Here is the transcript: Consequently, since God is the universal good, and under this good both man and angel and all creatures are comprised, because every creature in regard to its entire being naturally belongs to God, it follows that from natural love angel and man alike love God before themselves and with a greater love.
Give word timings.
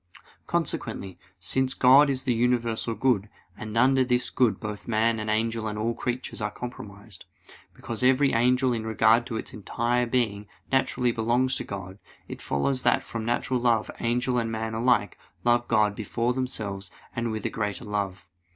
Consequently, 0.47 1.19
since 1.39 1.75
God 1.75 2.09
is 2.09 2.23
the 2.23 2.33
universal 2.33 2.95
good, 2.95 3.29
and 3.55 3.77
under 3.77 4.03
this 4.03 4.31
good 4.31 4.59
both 4.59 4.87
man 4.87 5.19
and 5.19 5.29
angel 5.29 5.67
and 5.67 5.77
all 5.77 5.93
creatures 5.93 6.41
are 6.41 6.49
comprised, 6.49 7.25
because 7.75 8.01
every 8.01 8.31
creature 8.31 8.73
in 8.73 8.83
regard 8.83 9.27
to 9.27 9.37
its 9.37 9.53
entire 9.53 10.07
being 10.07 10.47
naturally 10.71 11.11
belongs 11.11 11.55
to 11.57 11.63
God, 11.63 11.99
it 12.27 12.41
follows 12.41 12.81
that 12.81 13.03
from 13.03 13.25
natural 13.25 13.59
love 13.59 13.91
angel 13.99 14.39
and 14.39 14.51
man 14.51 14.73
alike 14.73 15.19
love 15.43 15.67
God 15.67 15.93
before 15.95 16.33
themselves 16.33 16.89
and 17.15 17.31
with 17.31 17.45
a 17.45 17.51
greater 17.51 17.85
love. 17.85 18.27